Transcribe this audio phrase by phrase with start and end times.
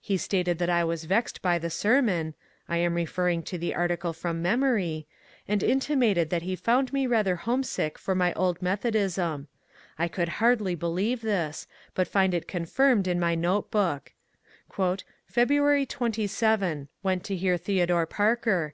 [0.00, 2.32] He stated that I was vexed by the sermon
[2.70, 5.06] (I am referring to the article from memory),
[5.46, 8.96] and intimated that he found me rather homesick for my old Metho DR.
[8.96, 9.46] EPHRAIM PEABODT 131 dism.
[9.98, 14.14] I oonld hardly believe this, but find it confirmed in my note book:"
[15.30, 16.88] February 27.
[17.02, 18.72] Went to hear Theodore Parker.